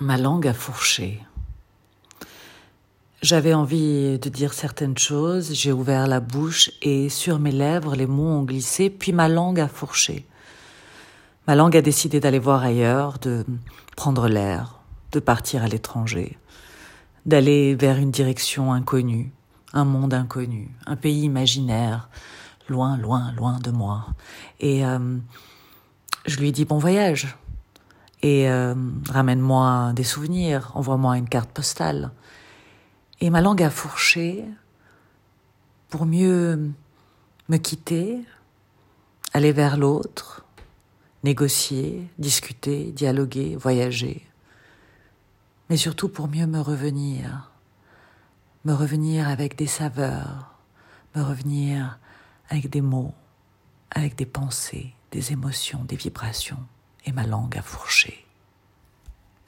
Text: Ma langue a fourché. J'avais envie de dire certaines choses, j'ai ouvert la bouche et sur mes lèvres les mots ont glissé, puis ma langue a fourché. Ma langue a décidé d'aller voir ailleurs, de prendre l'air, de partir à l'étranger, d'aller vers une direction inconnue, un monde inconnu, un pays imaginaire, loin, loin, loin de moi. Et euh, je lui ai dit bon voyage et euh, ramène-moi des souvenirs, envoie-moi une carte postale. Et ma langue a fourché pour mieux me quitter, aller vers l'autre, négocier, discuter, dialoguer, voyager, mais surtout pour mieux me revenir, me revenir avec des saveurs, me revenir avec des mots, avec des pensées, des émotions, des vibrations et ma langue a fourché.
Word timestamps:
Ma 0.00 0.16
langue 0.16 0.46
a 0.46 0.54
fourché. 0.54 1.20
J'avais 3.20 3.52
envie 3.52 4.16
de 4.20 4.28
dire 4.28 4.54
certaines 4.54 4.96
choses, 4.96 5.52
j'ai 5.52 5.72
ouvert 5.72 6.06
la 6.06 6.20
bouche 6.20 6.70
et 6.82 7.08
sur 7.08 7.40
mes 7.40 7.50
lèvres 7.50 7.96
les 7.96 8.06
mots 8.06 8.28
ont 8.28 8.44
glissé, 8.44 8.90
puis 8.90 9.12
ma 9.12 9.28
langue 9.28 9.58
a 9.58 9.66
fourché. 9.66 10.24
Ma 11.48 11.56
langue 11.56 11.76
a 11.76 11.82
décidé 11.82 12.20
d'aller 12.20 12.38
voir 12.38 12.62
ailleurs, 12.62 13.18
de 13.18 13.44
prendre 13.96 14.28
l'air, 14.28 14.78
de 15.10 15.18
partir 15.18 15.64
à 15.64 15.66
l'étranger, 15.66 16.38
d'aller 17.26 17.74
vers 17.74 17.96
une 17.96 18.12
direction 18.12 18.72
inconnue, 18.72 19.32
un 19.72 19.84
monde 19.84 20.14
inconnu, 20.14 20.70
un 20.86 20.94
pays 20.94 21.22
imaginaire, 21.22 22.08
loin, 22.68 22.96
loin, 22.98 23.32
loin 23.32 23.58
de 23.58 23.72
moi. 23.72 24.06
Et 24.60 24.86
euh, 24.86 25.16
je 26.24 26.38
lui 26.38 26.50
ai 26.50 26.52
dit 26.52 26.64
bon 26.64 26.78
voyage 26.78 27.36
et 28.22 28.48
euh, 28.48 28.74
ramène-moi 29.08 29.92
des 29.94 30.04
souvenirs, 30.04 30.72
envoie-moi 30.74 31.18
une 31.18 31.28
carte 31.28 31.50
postale. 31.50 32.10
Et 33.20 33.30
ma 33.30 33.40
langue 33.40 33.62
a 33.62 33.70
fourché 33.70 34.44
pour 35.88 36.06
mieux 36.06 36.70
me 37.48 37.56
quitter, 37.56 38.18
aller 39.32 39.52
vers 39.52 39.76
l'autre, 39.76 40.44
négocier, 41.24 42.08
discuter, 42.18 42.92
dialoguer, 42.92 43.56
voyager, 43.56 44.26
mais 45.70 45.76
surtout 45.76 46.08
pour 46.08 46.28
mieux 46.28 46.46
me 46.46 46.60
revenir, 46.60 47.50
me 48.64 48.72
revenir 48.72 49.28
avec 49.28 49.56
des 49.56 49.66
saveurs, 49.66 50.54
me 51.14 51.22
revenir 51.22 51.98
avec 52.50 52.68
des 52.68 52.80
mots, 52.80 53.14
avec 53.90 54.16
des 54.16 54.26
pensées, 54.26 54.92
des 55.12 55.32
émotions, 55.32 55.84
des 55.84 55.96
vibrations 55.96 56.66
et 57.08 57.12
ma 57.12 57.24
langue 57.24 57.56
a 57.56 57.62
fourché. 57.62 58.27